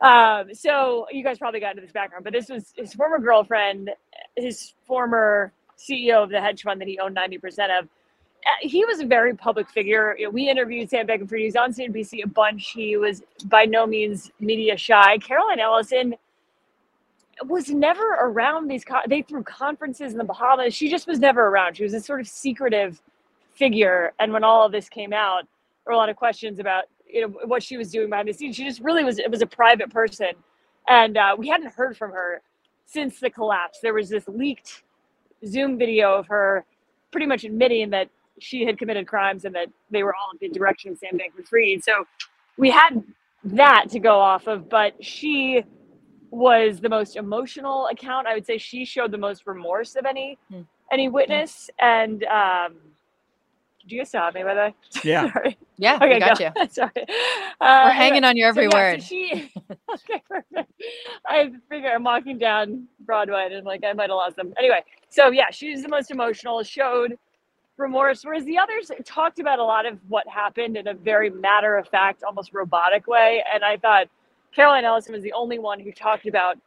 Um, 0.00 0.54
so 0.54 1.06
you 1.10 1.24
guys 1.24 1.38
probably 1.38 1.60
got 1.60 1.70
into 1.72 1.82
this 1.82 1.92
background, 1.92 2.24
but 2.24 2.32
this 2.32 2.48
was 2.48 2.72
his 2.76 2.94
former 2.94 3.18
girlfriend, 3.18 3.90
his 4.36 4.74
former 4.86 5.52
CEO 5.78 6.22
of 6.22 6.30
the 6.30 6.40
hedge 6.40 6.62
fund 6.62 6.80
that 6.80 6.88
he 6.88 6.98
owned 6.98 7.16
90% 7.16 7.78
of. 7.78 7.86
Uh, 7.86 7.88
He 8.62 8.84
was 8.84 9.00
a 9.00 9.06
very 9.06 9.34
public 9.34 9.68
figure. 9.70 10.16
We 10.32 10.48
interviewed 10.50 10.90
Sam 10.90 11.06
Bankman-Fried. 11.06 11.40
He 11.40 11.46
was 11.46 11.56
on 11.56 11.72
CNBC 11.72 12.24
a 12.24 12.28
bunch. 12.28 12.70
He 12.72 12.96
was 12.96 13.22
by 13.46 13.64
no 13.66 13.86
means 13.86 14.30
media 14.40 14.76
shy. 14.76 15.18
Caroline 15.18 15.60
Ellison 15.60 16.14
was 17.46 17.70
never 17.70 18.16
around 18.20 18.68
these. 18.68 18.84
They 19.08 19.22
threw 19.22 19.42
conferences 19.44 20.12
in 20.12 20.18
the 20.18 20.24
Bahamas. 20.24 20.74
She 20.74 20.90
just 20.90 21.06
was 21.06 21.18
never 21.18 21.48
around. 21.48 21.76
She 21.76 21.84
was 21.84 21.92
this 21.92 22.06
sort 22.06 22.20
of 22.20 22.28
secretive 22.28 23.00
figure. 23.56 24.12
And 24.18 24.32
when 24.32 24.44
all 24.44 24.64
of 24.64 24.72
this 24.72 24.88
came 24.88 25.12
out, 25.12 25.42
there 25.42 25.92
were 25.92 25.92
a 25.92 25.96
lot 25.96 26.08
of 26.08 26.16
questions 26.16 26.58
about 26.58 26.84
you 27.08 27.22
know 27.22 27.28
what 27.44 27.62
she 27.62 27.76
was 27.76 27.90
doing 27.90 28.10
behind 28.10 28.28
the 28.28 28.32
scenes. 28.32 28.56
She 28.56 28.64
just 28.64 28.80
really 28.80 29.04
was. 29.04 29.18
It 29.18 29.30
was 29.30 29.42
a 29.42 29.46
private 29.46 29.90
person, 29.90 30.30
and 30.88 31.16
uh, 31.16 31.36
we 31.38 31.48
hadn't 31.48 31.72
heard 31.72 31.96
from 31.96 32.10
her 32.12 32.42
since 32.84 33.20
the 33.20 33.30
collapse. 33.30 33.78
There 33.82 33.94
was 33.94 34.08
this 34.08 34.26
leaked 34.28 34.82
Zoom 35.46 35.78
video 35.78 36.14
of 36.14 36.26
her 36.28 36.64
pretty 37.12 37.26
much 37.26 37.44
admitting 37.44 37.90
that 37.90 38.08
she 38.38 38.64
had 38.64 38.78
committed 38.78 39.06
crimes 39.06 39.44
and 39.44 39.54
that 39.54 39.68
they 39.90 40.02
were 40.02 40.14
all 40.14 40.30
in 40.32 40.38
the 40.40 40.52
direction 40.52 40.92
of 40.92 40.98
Sam 40.98 41.18
Bankman-Fried. 41.18 41.82
So 41.82 42.06
we 42.58 42.70
had 42.70 43.02
that 43.44 43.86
to 43.90 43.98
go 43.98 44.18
off 44.20 44.46
of, 44.46 44.68
but 44.68 44.92
she 45.02 45.64
was 46.30 46.80
the 46.80 46.88
most 46.88 47.16
emotional 47.16 47.86
account. 47.86 48.26
I 48.26 48.34
would 48.34 48.44
say 48.44 48.58
she 48.58 48.84
showed 48.84 49.10
the 49.10 49.18
most 49.18 49.46
remorse 49.46 49.94
of 49.96 50.04
any 50.04 50.36
Hmm. 50.50 50.62
any 50.92 51.08
witness, 51.08 51.70
and 51.78 52.24
um, 52.24 52.74
Do 53.88 53.96
you 53.96 54.04
stop 54.04 54.34
me 54.34 54.42
by 54.44 54.54
the 54.54 54.60
way? 54.60 54.74
Yeah. 55.04 55.26
Sorry. 55.32 55.58
Yeah, 55.78 56.00
Okay, 56.02 56.18
got 56.18 56.38
go. 56.38 56.40
you. 56.40 56.52
Sorry. 56.70 56.90
We're 57.82 57.90
Uh, 57.90 57.90
hanging 57.90 58.24
on 58.24 58.36
your 58.36 58.48
every 58.48 58.66
so, 58.70 58.76
yeah, 58.76 58.84
word. 58.92 59.02
So 59.02 59.06
she, 59.06 59.52
okay, 59.94 60.22
perfect. 60.28 60.72
I 61.26 61.52
figure 61.70 61.90
I'm 61.90 62.04
walking 62.04 62.38
down 62.38 62.88
Broadway 63.00 63.46
and 63.46 63.54
I'm 63.56 63.64
like 63.64 63.84
I 63.84 63.92
might 63.92 64.10
have 64.10 64.16
lost 64.16 64.36
them. 64.36 64.54
Anyway, 64.58 64.84
so 65.08 65.30
yeah, 65.30 65.50
she's 65.50 65.82
the 65.82 65.88
most 65.88 66.10
emotional. 66.10 66.62
Showed 66.62 67.18
remorse, 67.78 68.24
whereas 68.24 68.44
the 68.46 68.58
others 68.58 68.90
talked 69.04 69.38
about 69.40 69.58
a 69.58 69.64
lot 69.64 69.86
of 69.86 69.98
what 70.08 70.26
happened 70.28 70.76
in 70.76 70.88
a 70.88 70.94
very 70.94 71.30
matter 71.30 71.76
of 71.76 71.88
fact, 71.88 72.22
almost 72.24 72.52
robotic 72.54 73.06
way. 73.06 73.44
And 73.52 73.64
I 73.64 73.76
thought 73.78 74.08
Caroline 74.54 74.84
Ellison 74.84 75.14
was 75.14 75.22
the 75.22 75.32
only 75.34 75.58
one 75.58 75.80
who 75.80 75.92
talked 75.92 76.26
about 76.26 76.58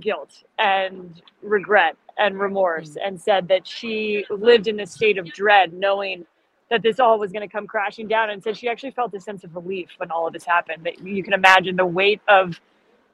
guilt 0.00 0.44
and 0.58 1.20
regret 1.42 1.96
and 2.20 2.38
remorse 2.38 2.90
mm-hmm. 2.90 3.08
and 3.08 3.20
said 3.20 3.48
that 3.48 3.66
she 3.66 4.24
lived 4.30 4.68
in 4.68 4.76
this 4.76 4.92
state 4.92 5.18
of 5.18 5.26
dread 5.32 5.72
knowing 5.72 6.24
that 6.70 6.82
this 6.82 7.00
all 7.00 7.18
was 7.18 7.32
going 7.32 7.46
to 7.46 7.52
come 7.52 7.66
crashing 7.66 8.06
down 8.06 8.30
and 8.30 8.42
said 8.42 8.56
she 8.56 8.68
actually 8.68 8.92
felt 8.92 9.12
a 9.14 9.20
sense 9.20 9.42
of 9.42 9.56
relief 9.56 9.88
when 9.96 10.10
all 10.12 10.26
of 10.26 10.32
this 10.32 10.44
happened 10.44 10.84
that 10.84 11.00
you 11.04 11.24
can 11.24 11.32
imagine 11.32 11.74
the 11.74 11.84
weight 11.84 12.20
of 12.28 12.60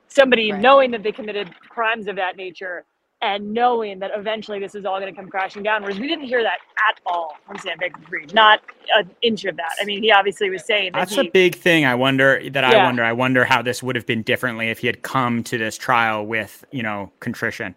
somebody 0.08 0.52
Right. 0.52 0.60
knowing 0.60 0.90
that 0.90 1.02
they 1.02 1.12
committed 1.12 1.48
crimes 1.60 2.06
of 2.06 2.16
that 2.16 2.36
nature 2.36 2.84
and 3.22 3.54
knowing 3.54 3.98
that 4.00 4.10
eventually 4.14 4.60
this 4.60 4.74
is 4.74 4.84
all 4.84 5.00
going 5.00 5.12
to 5.12 5.18
come 5.18 5.30
crashing 5.30 5.62
down 5.62 5.82
whereas 5.82 5.98
we 5.98 6.06
didn't 6.06 6.26
hear 6.26 6.42
that 6.42 6.58
at 6.86 7.00
all 7.06 7.36
from 7.46 7.56
sam 7.58 7.78
bankman-fried 7.78 8.34
not 8.34 8.60
an 8.94 9.08
inch 9.22 9.46
of 9.46 9.56
that 9.56 9.72
i 9.80 9.84
mean 9.86 10.02
he 10.02 10.12
obviously 10.12 10.50
was 10.50 10.64
saying 10.66 10.92
that 10.92 10.98
That's 10.98 11.14
he, 11.14 11.26
a 11.26 11.30
big 11.30 11.54
thing. 11.54 11.86
I 11.86 11.94
wonder 11.94 12.42
that 12.50 12.62
I 12.62 12.84
wonder. 12.84 13.02
I 13.02 13.12
wonder 13.12 13.44
how 13.44 13.62
this 13.62 13.82
would 13.82 13.96
have 13.96 14.06
been 14.06 14.22
differently 14.22 14.68
if 14.68 14.78
he 14.80 14.86
had 14.86 15.00
come 15.02 15.42
to 15.44 15.56
this 15.56 15.78
trial 15.78 16.26
with, 16.26 16.62
you 16.72 16.82
know, 16.82 17.10
contrition. 17.20 17.74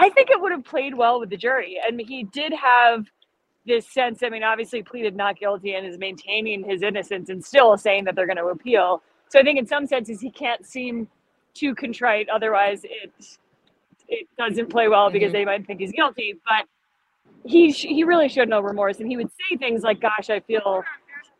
I 0.00 0.10
think 0.10 0.30
it 0.30 0.40
would 0.40 0.52
have 0.52 0.64
played 0.64 0.94
well 0.94 1.18
with 1.20 1.30
the 1.30 1.36
jury. 1.36 1.78
And 1.86 2.00
he 2.00 2.24
did 2.24 2.52
have 2.52 3.06
this 3.66 3.86
sense, 3.86 4.22
I 4.22 4.30
mean, 4.30 4.42
obviously 4.42 4.82
pleaded 4.82 5.16
not 5.16 5.38
guilty 5.38 5.74
and 5.74 5.86
is 5.86 5.98
maintaining 5.98 6.64
his 6.64 6.82
innocence 6.82 7.28
and 7.28 7.44
still 7.44 7.76
saying 7.76 8.04
that 8.04 8.14
they're 8.14 8.26
going 8.26 8.38
to 8.38 8.46
appeal. 8.46 9.02
So 9.28 9.38
I 9.38 9.42
think 9.42 9.58
in 9.58 9.66
some 9.66 9.86
senses 9.86 10.20
he 10.20 10.30
can't 10.30 10.64
seem 10.64 11.08
too 11.54 11.74
contrite. 11.74 12.28
Otherwise 12.28 12.82
it 12.84 13.12
it 14.08 14.26
doesn't 14.38 14.70
play 14.70 14.88
well 14.88 15.10
because 15.10 15.30
Mhm. 15.30 15.32
they 15.34 15.44
might 15.44 15.66
think 15.66 15.80
he's 15.80 15.92
guilty. 15.92 16.40
But 16.48 16.66
he 17.44 17.72
sh- 17.72 17.86
he 17.86 18.04
really 18.04 18.28
showed 18.28 18.48
no 18.48 18.60
remorse. 18.60 19.00
And 19.00 19.08
he 19.10 19.16
would 19.16 19.30
say 19.30 19.56
things 19.58 19.82
like, 19.82 20.00
gosh, 20.00 20.30
I 20.30 20.40
feel 20.40 20.82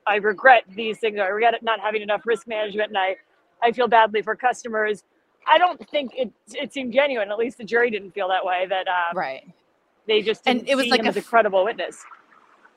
I 0.07 0.17
regret 0.17 0.65
these 0.69 0.99
things. 0.99 1.19
I 1.19 1.29
regret 1.29 1.63
not 1.63 1.81
having 1.81 2.03
enough 2.03 2.23
risk 2.27 2.47
management 2.47 2.89
and 2.91 2.99
I, 2.99 3.17
I 3.63 3.73
feel 3.73 3.89
badly 3.89 4.23
for 4.23 4.35
customers. 4.37 5.05
I 5.51 5.59
don't 5.59 5.89
think 5.91 6.13
it 6.17 6.31
it 6.55 6.73
seemed 6.73 6.93
genuine. 6.93 7.31
At 7.31 7.39
least 7.39 7.59
the 7.59 7.65
jury 7.65 7.91
didn't 7.91 8.13
feel 8.13 8.29
that 8.29 8.45
way. 8.45 8.67
That 8.69 8.87
um, 8.89 9.17
Right. 9.17 9.43
they 10.07 10.23
just 10.23 10.43
And 10.47 10.69
it 10.69 10.75
was 10.77 10.89
like 10.89 11.05
a 11.05 11.19
a 11.19 11.23
credible 11.23 11.65
witness. 11.65 12.03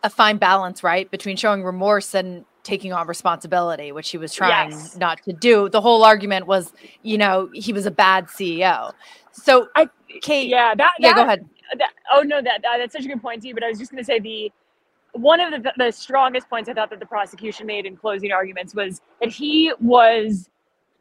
A 0.03 0.09
fine 0.09 0.37
balance, 0.37 0.83
right, 0.83 1.09
between 1.11 1.37
showing 1.37 1.63
remorse 1.63 2.15
and 2.15 2.43
taking 2.63 2.91
on 2.93 3.07
responsibility, 3.07 3.91
which 3.91 4.09
he 4.09 4.17
was 4.17 4.33
trying 4.33 4.71
Yes. 4.71 4.97
not 4.97 5.21
to 5.23 5.33
do. 5.33 5.69
The 5.69 5.81
whole 5.81 6.03
argument 6.03 6.47
was, 6.47 6.73
you 7.03 7.17
know, 7.17 7.49
he 7.53 7.73
was 7.73 7.85
a 7.85 7.91
bad 7.91 8.25
CEO. 8.27 8.91
So, 9.31 9.67
I 9.75 9.89
Kate, 10.21 10.47
yeah 10.49 10.73
that, 10.75 10.93
yeah, 10.99 11.13
go 11.13 11.23
ahead. 11.23 11.47
that- 11.77 11.93
oh 12.11 12.21
no 12.21 12.41
that, 12.41 12.61
that 12.63 12.77
that's 12.79 12.93
such 12.93 13.05
a 13.05 13.07
good 13.07 13.21
point 13.21 13.41
too. 13.43 13.53
But 13.53 13.63
I 13.63 13.69
was 13.69 13.79
just 13.79 13.91
going 13.91 14.03
to 14.03 14.05
say 14.05 14.19
the 14.19 14.51
one 15.13 15.39
of 15.39 15.51
the, 15.63 15.73
the 15.77 15.91
strongest 15.91 16.49
points 16.49 16.69
I 16.69 16.73
thought 16.73 16.89
that 16.89 16.99
the 16.99 17.05
prosecution 17.05 17.65
made 17.65 17.85
in 17.85 17.97
closing 17.97 18.31
arguments 18.31 18.73
was 18.73 19.01
that 19.19 19.29
he 19.29 19.73
was 19.79 20.49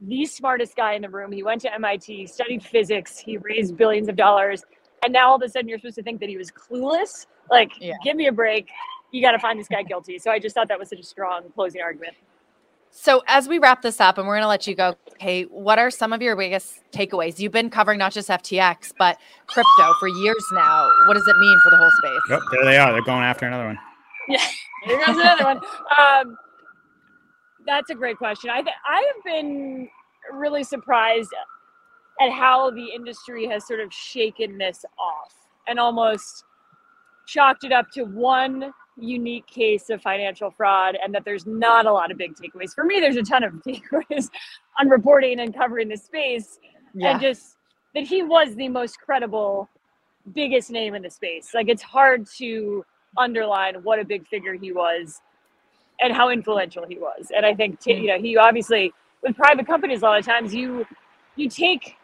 the 0.01 0.25
smartest 0.27 0.77
guy 0.77 0.95
in 0.95 1.03
the 1.03 1.09
room. 1.09 1.33
He 1.33 1.43
went 1.43 1.61
to 1.63 1.75
MIT, 1.75 2.27
studied 2.27 2.63
physics, 2.65 3.19
he 3.19 3.37
raised 3.39 3.77
billions 3.77 4.09
of 4.09 4.17
dollars, 4.17 4.65
and 5.05 5.13
now 5.13 5.29
all 5.31 5.37
of 5.37 5.43
a 5.43 5.49
sudden 5.49 5.69
you're 5.69 5.79
supposed 5.79 5.97
to 5.97 6.03
think 6.03 6.21
that 6.21 6.29
he 6.29 6.37
was 6.37 6.51
clueless. 6.51 7.27
Like, 7.51 7.73
Yeah. 7.81 7.95
give 8.05 8.17
me 8.17 8.27
a 8.27 8.33
break. 8.33 8.69
You 9.13 9.21
got 9.23 9.33
to 9.33 9.39
find 9.39 9.59
this 9.59 9.69
guy 9.69 9.83
guilty. 9.83 10.19
So 10.19 10.31
I 10.31 10.39
just 10.39 10.55
thought 10.55 10.69
that 10.69 10.79
was 10.79 10.89
such 10.89 11.01
a 11.01 11.05
strong 11.05 11.51
closing 11.55 11.83
argument. 11.83 12.15
So, 12.93 13.23
as 13.29 13.47
we 13.49 13.59
wrap 13.61 13.83
this 13.83 14.01
up, 14.01 14.19
and 14.19 14.27
we're 14.27 14.35
going 14.35 14.43
to 14.43 14.49
let 14.49 14.67
you 14.67 14.75
go, 14.75 14.97
Kate, 15.19 15.49
what 15.51 15.79
are 15.79 15.91
some 15.93 16.13
of 16.13 16.21
your 16.23 16.35
biggest 16.35 16.83
takeaways? 16.91 17.39
You've 17.39 17.53
been 17.53 17.71
covering 17.71 17.99
not 18.01 18.13
just 18.13 18.29
FTX, 18.29 18.93
but 18.99 19.17
crypto 19.47 19.93
for 20.01 20.09
years 20.09 20.45
now. 20.53 20.91
What 21.07 21.15
does 21.15 21.27
it 21.29 21.37
mean 21.39 21.57
for 21.63 21.71
the 21.71 21.77
whole 21.77 21.91
space? 21.91 22.21
Yep, 22.31 22.41
there 22.51 22.65
they 22.65 22.79
are. 22.79 22.93
They're 22.93 23.03
going 23.03 23.23
after 23.23 23.47
another 23.47 23.67
one. 23.67 23.79
Yeah, 24.29 24.45
here 24.85 24.99
goes 25.07 25.17
another 25.19 25.45
one. 25.45 25.61
Um, 25.99 26.37
that's 27.71 27.91
a 27.91 27.95
great 27.95 28.19
question. 28.19 28.51
I 28.51 28.63
th- 28.63 28.75
I 28.87 29.13
have 29.15 29.25
been 29.25 29.89
really 30.33 30.65
surprised 30.65 31.31
at 32.21 32.31
how 32.33 32.71
the 32.71 32.87
industry 32.95 33.47
has 33.47 33.67
sort 33.67 33.81
of 33.81 33.93
shaken 33.93 34.59
this 34.59 34.85
off 34.99 35.33
and 35.69 35.79
almost 35.79 36.45
chalked 37.27 37.63
it 37.65 37.73
up 37.73 37.87
to 37.93 38.03
one 38.05 38.73
unique 38.99 39.47
case 39.47 39.89
of 39.89 40.03
financial 40.03 40.51
fraud 40.51 40.97
and 41.03 41.15
that 41.15 41.25
there's 41.25 41.47
not 41.47 41.87
a 41.87 41.93
lot 41.93 42.11
of 42.11 42.19
big 42.19 42.35
takeaways. 42.35 42.75
For 42.75 42.83
me, 42.85 42.99
there's 43.01 43.17
a 43.17 43.23
ton 43.23 43.45
of 43.45 43.53
takeaways 43.67 44.29
on 44.79 44.89
reporting 44.89 45.39
and 45.41 45.55
covering 45.55 45.89
the 45.89 45.97
space 45.97 46.59
Yeah. 46.93 47.13
and 47.13 47.21
just 47.21 47.57
that 47.95 48.05
he 48.05 48.23
was 48.25 48.57
the 48.57 48.69
most 48.69 48.99
credible, 48.99 49.69
biggest 50.35 50.71
name 50.71 50.95
in 50.97 51.03
the 51.03 51.11
space. 51.11 51.55
Like 51.55 51.69
it's 51.69 51.83
hard 51.83 52.27
to 52.39 52.85
underline 53.17 53.77
what 53.85 54.01
a 54.01 54.05
big 54.05 54.27
figure 54.27 54.55
he 54.55 54.73
was 54.73 55.23
and 56.03 56.15
how 56.15 56.31
influential 56.31 56.87
he 56.89 56.99
was. 56.99 57.33
And 57.37 57.47
I 57.47 57.55
think 57.55 57.81
t- 57.81 57.95
you 57.95 58.09
know 58.09 58.19
he 58.19 58.37
obviously 58.37 58.93
with 59.23 59.37
private 59.37 59.67
companies 59.67 60.03
a 60.03 60.07
lot 60.07 60.19
of 60.21 60.27
times 60.27 60.55
you 60.55 60.87
you 61.37 61.49
take 61.51 61.97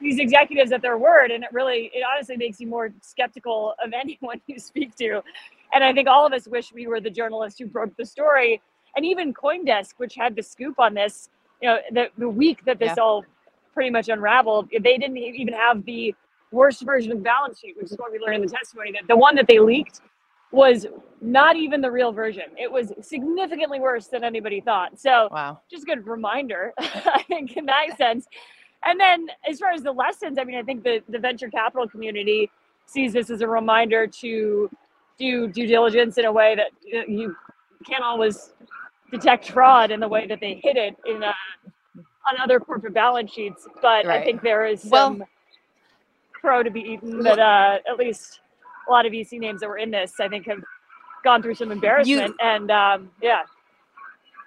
these 0.00 0.18
executives 0.18 0.72
at 0.72 0.82
their 0.82 0.98
word 0.98 1.30
and 1.30 1.44
it 1.44 1.50
really 1.52 1.90
it 1.94 2.04
honestly 2.14 2.36
makes 2.36 2.60
you 2.60 2.66
more 2.66 2.92
skeptical 3.02 3.74
of 3.84 3.92
anyone 3.94 4.40
you 4.46 4.58
speak 4.58 4.94
to 4.96 5.22
and 5.74 5.84
i 5.84 5.92
think 5.92 6.08
all 6.08 6.26
of 6.26 6.32
us 6.34 6.46
wish 6.48 6.72
we 6.72 6.86
were 6.86 7.00
the 7.00 7.10
journalist 7.10 7.58
who 7.58 7.66
broke 7.66 7.96
the 7.96 8.04
story 8.06 8.60
and 8.96 9.06
even 9.06 9.32
coindesk 9.34 9.94
which 9.98 10.14
had 10.16 10.36
the 10.36 10.42
scoop 10.42 10.78
on 10.80 10.94
this 10.94 11.30
you 11.62 11.68
know 11.68 11.78
the, 11.92 12.06
the 12.18 12.28
week 12.28 12.64
that 12.66 12.78
this 12.80 12.94
Yeah. 12.96 13.02
all 13.04 13.24
pretty 13.74 13.90
much 13.90 14.08
unraveled 14.08 14.68
they 14.72 14.98
didn't 14.98 15.18
even 15.18 15.54
have 15.54 15.84
the 15.86 16.14
worst 16.52 16.82
version 16.82 17.12
of 17.12 17.18
the 17.18 17.24
balance 17.24 17.60
sheet 17.60 17.76
which 17.76 17.90
is 17.92 17.98
what 17.98 18.12
we 18.12 18.18
learned 18.18 18.36
in 18.36 18.42
the 18.42 18.48
testimony 18.48 18.92
that 18.92 19.08
the 19.08 19.16
one 19.16 19.34
that 19.36 19.46
they 19.48 19.60
leaked 19.60 20.00
was 20.54 20.86
not 21.20 21.56
even 21.56 21.80
the 21.80 21.90
real 21.90 22.12
version 22.12 22.44
it 22.58 22.70
was 22.70 22.92
significantly 23.00 23.80
worse 23.80 24.08
than 24.08 24.24
anybody 24.24 24.60
thought 24.60 24.98
so 24.98 25.28
wow. 25.32 25.60
just 25.70 25.84
a 25.84 25.86
good 25.86 26.06
reminder, 26.06 26.72
I 26.78 27.24
think, 27.28 27.56
in 27.56 27.66
that 27.66 27.86
sense. 27.98 28.26
And 28.86 29.00
then 29.00 29.28
as 29.48 29.58
far 29.58 29.70
as 29.70 29.82
the 29.82 29.92
lessons, 29.92 30.38
I 30.38 30.44
mean, 30.44 30.56
I 30.56 30.62
think 30.62 30.82
the, 30.82 31.02
the 31.08 31.18
venture 31.18 31.48
capital 31.48 31.88
community 31.88 32.50
sees 32.86 33.12
this 33.14 33.30
as 33.30 33.40
a 33.40 33.48
reminder 33.48 34.06
to 34.06 34.70
do 35.18 35.48
due 35.48 35.66
diligence 35.66 36.18
in 36.18 36.26
a 36.26 36.32
way 36.32 36.56
that 36.56 36.98
uh, 36.98 37.04
you 37.06 37.34
can't 37.86 38.02
always 38.02 38.52
detect 39.10 39.50
fraud 39.50 39.90
in 39.90 40.00
the 40.00 40.08
way 40.08 40.26
that 40.26 40.40
they 40.40 40.60
hit 40.62 40.76
it 40.76 40.96
in 41.06 41.22
uh, 41.22 41.32
on 42.28 42.40
other 42.42 42.58
corporate 42.60 42.94
balance 42.94 43.32
sheets. 43.32 43.66
But 43.80 44.06
I 44.06 44.22
think 44.24 44.42
there 44.42 44.66
is 44.66 44.84
Well- 44.84 45.08
some 45.08 45.24
crow 46.32 46.62
to 46.62 46.70
be 46.70 46.80
eaten 46.80 47.20
that 47.20 47.38
uh, 47.38 47.78
at 47.90 47.96
least 47.98 48.40
a 48.88 48.90
lot 48.90 49.06
of 49.06 49.12
VC 49.12 49.38
names 49.38 49.60
that 49.60 49.68
were 49.68 49.78
in 49.78 49.90
this, 49.90 50.20
I 50.20 50.28
think, 50.28 50.46
have 50.46 50.62
gone 51.24 51.42
through 51.42 51.54
some 51.54 51.72
embarrassment. 51.72 52.34
and 52.40 52.70
um, 52.70 53.10
yeah, 53.22 53.42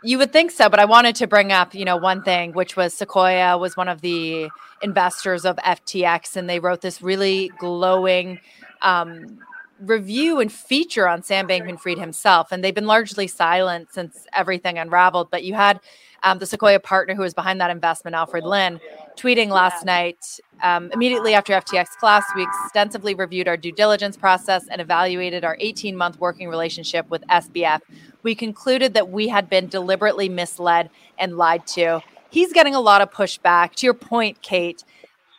You 0.04 0.18
would 0.20 0.32
think 0.32 0.52
so, 0.52 0.70
but 0.70 0.80
I 0.80 0.86
wanted 0.86 1.16
to 1.18 1.28
bring 1.28 1.52
up, 1.52 1.74
you 1.74 1.86
know, 1.86 1.98
one 1.98 2.24
thing, 2.24 2.54
which 2.54 2.76
was 2.76 2.94
Sequoia 2.94 3.58
was 3.58 3.76
one 3.76 3.88
of 3.90 4.02
the 4.02 4.50
investors 4.82 5.44
of 5.46 5.58
FTX, 5.58 6.36
and 6.36 6.50
they 6.50 6.60
wrote 6.60 6.82
this 6.82 7.02
really 7.02 7.52
glowing 7.60 8.40
um, 8.82 9.40
review 9.80 10.40
and 10.40 10.52
feature 10.52 11.08
on 11.08 11.24
Sam 11.24 11.48
Bankman-Fried 11.48 12.00
himself, 12.00 12.52
and 12.52 12.64
they've 12.64 12.76
been 12.76 12.88
largely 12.88 13.28
silent 13.28 13.94
since 13.94 14.26
everything 14.34 14.78
unraveled. 14.78 15.30
But 15.32 15.44
you 15.44 15.54
had 15.54 15.80
um, 16.24 16.40
the 16.40 16.46
Sequoia 16.46 16.80
partner 16.80 17.14
who 17.16 17.22
was 17.22 17.34
behind 17.34 17.62
that 17.62 17.70
investment, 17.70 18.16
Alfred 18.16 18.44
Lin, 18.44 18.80
tweeting 19.16 19.50
last 19.50 19.86
night 19.86 20.40
um, 20.64 20.90
immediately 20.92 21.36
after 21.36 21.54
FTX 21.54 21.90
class, 22.00 22.24
We 22.36 22.44
extensively 22.44 23.14
reviewed 23.14 23.48
our 23.48 23.58
due 23.58 23.72
diligence 23.72 24.18
process 24.18 24.68
and 24.68 24.82
evaluated 24.82 25.46
our 25.46 25.56
18-month 25.58 26.20
working 26.20 26.50
relationship 26.50 27.08
with 27.10 27.24
SBF 27.28 27.82
we 28.28 28.36
concluded 28.36 28.94
that 28.94 29.10
we 29.10 29.30
had 29.30 29.50
been 29.50 29.68
deliberately 29.68 30.28
misled 30.28 30.90
and 31.18 31.38
lied 31.38 31.66
to. 31.68 32.02
He's 32.30 32.52
getting 32.52 32.76
a 32.76 32.82
lot 32.82 33.02
of 33.02 33.10
pushback. 33.10 33.74
To 33.76 33.86
your 33.86 33.94
point, 33.94 34.42
Kate, 34.42 34.84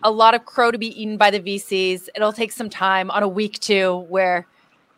a 0.03 0.11
lot 0.11 0.35
of 0.35 0.45
crow 0.45 0.71
to 0.71 0.79
be 0.79 1.01
eaten 1.01 1.17
by 1.17 1.31
the 1.31 1.41
VCs. 1.41 2.09
It'll 2.15 2.33
take 2.33 2.53
some 2.53 2.71
time 2.71 3.11
on 3.11 3.23
a 3.23 3.29
week 3.29 3.59
two 3.59 4.07
where, 4.09 4.47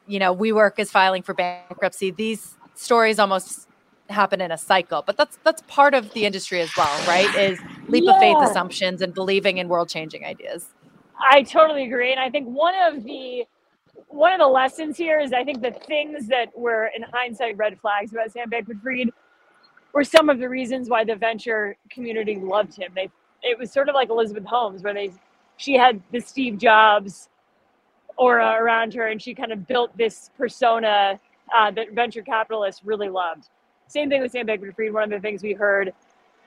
you 0.06 0.18
know, 0.18 0.34
WeWork 0.34 0.78
is 0.78 0.90
filing 0.90 1.22
for 1.22 1.34
bankruptcy. 1.34 2.10
These 2.10 2.56
stories 2.74 3.18
almost 3.18 3.68
happen 4.08 4.40
in 4.40 4.50
a 4.50 4.58
cycle, 4.58 5.02
but 5.06 5.16
that's 5.16 5.38
that's 5.44 5.62
part 5.68 5.94
of 5.94 6.12
the 6.12 6.26
industry 6.26 6.60
as 6.60 6.70
well, 6.76 7.06
right? 7.06 7.32
Is 7.36 7.58
leap 7.88 8.08
of 8.08 8.18
faith 8.18 8.38
assumptions 8.40 9.02
and 9.02 9.14
believing 9.14 9.58
in 9.58 9.68
world 9.68 9.88
changing 9.88 10.24
ideas. 10.24 10.68
I 11.18 11.42
totally 11.42 11.84
agree. 11.84 12.10
And 12.10 12.20
I 12.20 12.30
think 12.30 12.48
one 12.48 12.74
of 12.74 13.04
the 13.04 13.44
one 14.08 14.32
of 14.32 14.40
the 14.40 14.46
lessons 14.46 14.96
here 14.96 15.20
is 15.20 15.32
I 15.32 15.44
think 15.44 15.62
the 15.62 15.72
things 15.86 16.26
that 16.28 16.48
were 16.56 16.90
in 16.96 17.02
hindsight 17.02 17.56
red 17.56 17.78
flags 17.80 18.12
about 18.12 18.32
Sam 18.32 18.50
Bankman-Fried 18.50 19.10
were 19.92 20.04
some 20.04 20.28
of 20.28 20.38
the 20.38 20.48
reasons 20.48 20.88
why 20.88 21.04
the 21.04 21.16
venture 21.16 21.76
community 21.90 22.36
loved 22.36 22.76
him. 22.76 22.92
They 22.94 23.10
it 23.42 23.58
was 23.58 23.72
sort 23.72 23.88
of 23.88 23.94
like 23.94 24.10
Elizabeth 24.10 24.44
Holmes, 24.44 24.82
where 24.82 24.94
they 24.94 25.12
she 25.56 25.74
had 25.74 26.00
the 26.12 26.20
Steve 26.20 26.58
Jobs 26.58 27.28
aura 28.16 28.56
around 28.60 28.94
her, 28.94 29.06
and 29.08 29.20
she 29.20 29.34
kind 29.34 29.52
of 29.52 29.66
built 29.66 29.96
this 29.96 30.30
persona 30.36 31.18
uh, 31.54 31.70
that 31.72 31.92
venture 31.92 32.22
capitalists 32.22 32.82
really 32.84 33.08
loved. 33.08 33.48
Same 33.86 34.08
thing 34.08 34.22
with 34.22 34.32
Sam 34.32 34.46
Bankman-Fried. 34.46 34.92
One 34.92 35.04
of 35.04 35.10
the 35.10 35.20
things 35.20 35.42
we 35.42 35.52
heard 35.52 35.92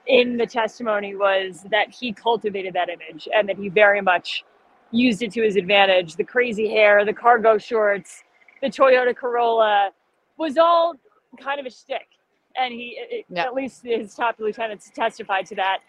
in 0.08 0.38
the 0.38 0.46
testimony 0.46 1.16
was 1.16 1.66
that 1.72 1.94
he 1.94 2.14
cultivated 2.14 2.74
that 2.74 2.90
image 2.90 3.28
and 3.34 3.48
that 3.50 3.58
he 3.58 3.70
very 3.70 4.02
much 4.02 4.44
used 4.92 5.22
it 5.22 5.32
to 5.34 5.42
his 5.42 5.56
advantage. 5.56 6.16
The 6.16 6.24
crazy 6.24 6.70
hair, 6.70 7.06
the 7.06 7.14
cargo 7.14 7.58
shorts, 7.58 8.24
the 8.62 8.68
Toyota 8.68 9.16
Corolla 9.16 9.92
was 10.38 10.58
all 10.58 10.94
kind 11.40 11.60
of 11.60 11.66
a 11.66 11.70
shtick. 11.70 12.08
And 12.56 12.74
he, 12.74 12.98
it, 13.10 13.26
yep. 13.30 13.48
at 13.48 13.54
least 13.56 13.84
his 13.84 14.14
top 14.14 14.36
lieutenants 14.40 14.92
testified 14.94 15.46
to 15.48 15.56
that. 15.56 15.80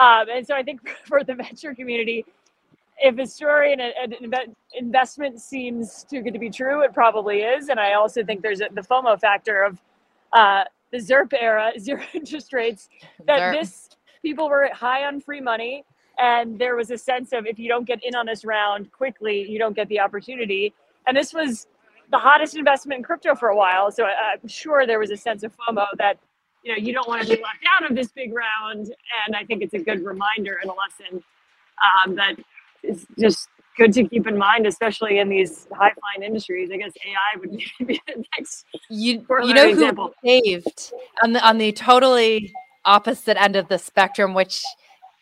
Um, 0.00 0.28
and 0.34 0.46
so 0.46 0.56
I 0.56 0.62
think 0.62 0.88
for 1.04 1.22
the 1.22 1.34
venture 1.34 1.74
community, 1.74 2.24
if 3.02 3.18
a 3.18 3.26
story 3.26 3.72
and 3.72 3.80
an 3.80 4.54
investment 4.74 5.40
seems 5.40 6.04
too 6.04 6.20
good 6.22 6.32
to 6.34 6.38
be 6.38 6.50
true, 6.50 6.82
it 6.82 6.92
probably 6.92 7.40
is. 7.40 7.68
And 7.68 7.80
I 7.80 7.94
also 7.94 8.24
think 8.24 8.42
there's 8.42 8.60
a, 8.60 8.68
the 8.74 8.82
FOMO 8.82 9.18
factor 9.18 9.62
of 9.62 9.78
uh, 10.32 10.64
the 10.90 10.98
ZIRP 10.98 11.32
era, 11.38 11.72
zero 11.78 12.02
interest 12.12 12.52
rates, 12.52 12.88
that 13.26 13.40
ZIRP. 13.40 13.52
this 13.60 13.88
people 14.22 14.48
were 14.48 14.68
high 14.72 15.04
on 15.06 15.20
free 15.20 15.40
money. 15.40 15.84
And 16.18 16.58
there 16.58 16.76
was 16.76 16.90
a 16.90 16.98
sense 16.98 17.32
of 17.32 17.46
if 17.46 17.58
you 17.58 17.68
don't 17.68 17.86
get 17.86 18.00
in 18.04 18.14
on 18.14 18.26
this 18.26 18.44
round 18.44 18.92
quickly, 18.92 19.48
you 19.48 19.58
don't 19.58 19.74
get 19.74 19.88
the 19.88 20.00
opportunity. 20.00 20.74
And 21.06 21.16
this 21.16 21.32
was 21.32 21.66
the 22.10 22.18
hottest 22.18 22.56
investment 22.56 22.98
in 22.98 23.04
crypto 23.04 23.34
for 23.34 23.48
a 23.48 23.56
while. 23.56 23.90
So 23.90 24.04
I'm 24.04 24.46
sure 24.46 24.86
there 24.86 24.98
was 24.98 25.10
a 25.10 25.16
sense 25.16 25.42
of 25.42 25.56
FOMO 25.56 25.86
that 25.96 26.18
you 26.62 26.72
know 26.72 26.78
you 26.78 26.92
don't 26.92 27.08
want 27.08 27.22
to 27.22 27.28
be 27.28 27.42
left 27.42 27.64
out 27.76 27.90
of 27.90 27.96
this 27.96 28.08
big 28.08 28.32
round. 28.32 28.92
And 29.26 29.36
I 29.36 29.44
think 29.44 29.62
it's 29.62 29.74
a 29.74 29.78
good 29.78 30.04
reminder 30.04 30.58
and 30.62 30.70
a 30.70 30.74
lesson 30.74 31.22
um, 32.04 32.14
that 32.16 32.36
is 32.82 33.06
just 33.18 33.48
good 33.76 33.92
to 33.94 34.06
keep 34.08 34.26
in 34.26 34.36
mind, 34.36 34.66
especially 34.66 35.18
in 35.18 35.28
these 35.28 35.66
high 35.72 35.92
flying 35.92 36.22
industries. 36.26 36.70
I 36.72 36.76
guess 36.76 36.92
AI 37.04 37.40
would 37.40 37.50
be 37.86 38.00
the 38.06 38.24
next. 38.36 38.66
You, 38.88 39.24
you 39.42 39.54
know 39.54 39.72
who 39.72 40.12
saved 40.24 40.92
on 41.22 41.32
the 41.32 41.46
on 41.46 41.58
the 41.58 41.72
totally 41.72 42.52
opposite 42.84 43.40
end 43.40 43.56
of 43.56 43.68
the 43.68 43.78
spectrum, 43.78 44.34
which 44.34 44.62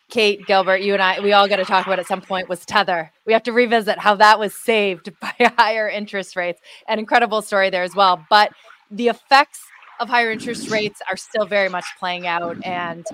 Kate 0.09 0.45
Gilbert, 0.47 0.81
you 0.81 0.93
and 0.93 1.03
I, 1.03 1.19
we 1.19 1.33
all 1.33 1.47
got 1.47 1.57
to 1.57 1.65
talk 1.65 1.85
about 1.85 1.99
at 1.99 2.07
some 2.07 2.21
point 2.21 2.49
was 2.49 2.65
Tether. 2.65 3.11
We 3.25 3.33
have 3.33 3.43
to 3.43 3.53
revisit 3.53 3.99
how 3.99 4.15
that 4.15 4.39
was 4.39 4.55
saved 4.55 5.11
by 5.21 5.33
higher 5.57 5.87
interest 5.87 6.35
rates. 6.35 6.59
An 6.87 6.99
incredible 6.99 7.41
story 7.41 7.69
there 7.69 7.83
as 7.83 7.95
well. 7.95 8.25
But 8.29 8.51
the 8.89 9.07
effects 9.09 9.61
of 9.99 10.09
higher 10.09 10.31
interest 10.31 10.69
rates 10.69 11.01
are 11.09 11.17
still 11.17 11.45
very 11.45 11.69
much 11.69 11.85
playing 11.99 12.27
out. 12.27 12.57
And 12.65 13.05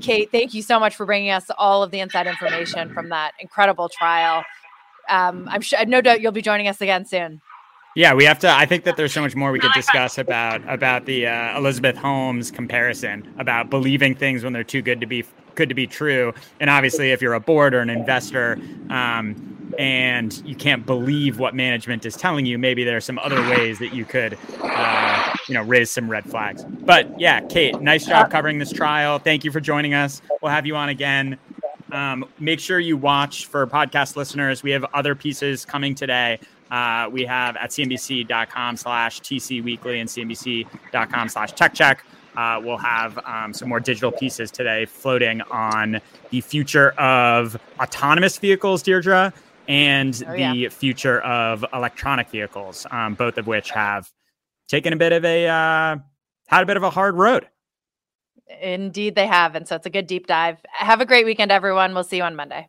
Kate, 0.00 0.30
thank 0.30 0.54
you 0.54 0.62
so 0.62 0.80
much 0.80 0.96
for 0.96 1.06
bringing 1.06 1.30
us 1.30 1.46
all 1.58 1.82
of 1.82 1.90
the 1.90 2.00
inside 2.00 2.26
information 2.26 2.92
from 2.92 3.08
that 3.10 3.32
incredible 3.38 3.88
trial. 3.88 4.44
Um, 5.08 5.48
I'm 5.50 5.60
sure, 5.60 5.84
no 5.86 6.00
doubt, 6.00 6.20
you'll 6.20 6.32
be 6.32 6.42
joining 6.42 6.68
us 6.68 6.80
again 6.80 7.04
soon. 7.04 7.40
Yeah, 7.96 8.14
we 8.14 8.24
have 8.24 8.40
to. 8.40 8.50
I 8.50 8.66
think 8.66 8.84
that 8.84 8.96
there's 8.96 9.12
so 9.12 9.20
much 9.20 9.36
more 9.36 9.52
we 9.52 9.60
could 9.60 9.72
discuss 9.72 10.18
about 10.18 10.68
about 10.68 11.06
the 11.06 11.28
uh, 11.28 11.56
Elizabeth 11.56 11.96
Holmes 11.96 12.50
comparison 12.50 13.32
about 13.38 13.70
believing 13.70 14.16
things 14.16 14.42
when 14.42 14.52
they're 14.52 14.64
too 14.64 14.82
good 14.82 15.00
to 15.00 15.06
be 15.06 15.24
good 15.54 15.68
to 15.68 15.74
be 15.76 15.86
true. 15.86 16.32
And 16.58 16.68
obviously, 16.68 17.12
if 17.12 17.22
you're 17.22 17.34
a 17.34 17.40
board 17.40 17.72
or 17.72 17.80
an 17.80 17.90
investor, 17.90 18.58
um, 18.90 19.54
and 19.78 20.42
you 20.44 20.56
can't 20.56 20.84
believe 20.84 21.38
what 21.38 21.54
management 21.54 22.04
is 22.04 22.16
telling 22.16 22.46
you, 22.46 22.58
maybe 22.58 22.84
there 22.84 22.96
are 22.96 23.00
some 23.00 23.18
other 23.20 23.40
ways 23.42 23.78
that 23.78 23.94
you 23.94 24.04
could, 24.04 24.38
uh, 24.60 25.32
you 25.48 25.54
know, 25.54 25.62
raise 25.62 25.90
some 25.90 26.08
red 26.08 26.24
flags. 26.28 26.64
But 26.64 27.18
yeah, 27.18 27.40
Kate, 27.42 27.80
nice 27.80 28.06
job 28.06 28.30
covering 28.30 28.58
this 28.58 28.72
trial. 28.72 29.18
Thank 29.18 29.44
you 29.44 29.52
for 29.52 29.60
joining 29.60 29.94
us. 29.94 30.20
We'll 30.42 30.52
have 30.52 30.66
you 30.66 30.76
on 30.76 30.88
again. 30.88 31.38
Um, 31.92 32.24
make 32.40 32.58
sure 32.58 32.80
you 32.80 32.96
watch 32.96 33.46
for 33.46 33.66
podcast 33.66 34.16
listeners. 34.16 34.62
We 34.62 34.72
have 34.72 34.84
other 34.94 35.14
pieces 35.14 35.64
coming 35.64 35.94
today. 35.94 36.40
Uh, 36.70 37.08
we 37.10 37.24
have 37.24 37.56
at 37.56 37.70
cnbc.com 37.70 38.76
slash 38.76 39.20
tc 39.20 39.62
weekly 39.62 40.00
and 40.00 40.08
cnbc.com 40.08 41.28
slash 41.28 41.52
tech 41.52 41.74
check. 41.74 42.04
Uh, 42.36 42.60
we'll 42.62 42.76
have 42.76 43.18
um, 43.24 43.52
some 43.52 43.68
more 43.68 43.80
digital 43.80 44.10
pieces 44.10 44.50
today 44.50 44.84
floating 44.86 45.40
on 45.42 46.00
the 46.30 46.40
future 46.40 46.90
of 46.92 47.56
autonomous 47.78 48.38
vehicles, 48.38 48.82
Deirdre, 48.82 49.32
and 49.68 50.22
oh, 50.26 50.32
yeah. 50.34 50.52
the 50.52 50.68
future 50.68 51.20
of 51.20 51.64
electronic 51.72 52.28
vehicles, 52.30 52.86
um, 52.90 53.14
both 53.14 53.38
of 53.38 53.46
which 53.46 53.70
have 53.70 54.10
taken 54.68 54.92
a 54.92 54.96
bit 54.96 55.12
of 55.12 55.24
a 55.24 55.46
uh, 55.46 55.96
had 56.48 56.62
a 56.62 56.66
bit 56.66 56.76
of 56.76 56.82
a 56.82 56.90
hard 56.90 57.14
road. 57.14 57.46
Indeed, 58.60 59.14
they 59.14 59.26
have, 59.26 59.54
and 59.54 59.66
so 59.66 59.76
it's 59.76 59.86
a 59.86 59.90
good 59.90 60.06
deep 60.06 60.26
dive. 60.26 60.58
Have 60.72 61.00
a 61.00 61.06
great 61.06 61.24
weekend, 61.24 61.50
everyone. 61.50 61.94
We'll 61.94 62.04
see 62.04 62.18
you 62.18 62.24
on 62.24 62.36
Monday. 62.36 62.68